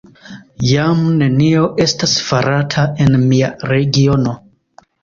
[0.69, 4.37] Jam nenio estas farata en mia regiono!